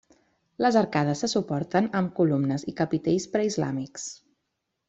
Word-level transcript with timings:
Les 0.65 0.77
arcades 0.79 1.21
se 1.25 1.29
suporten 1.33 1.89
amb 2.01 2.13
columnes 2.21 2.67
i 2.73 2.75
capitells 2.83 3.29
preislàmics. 3.37 4.09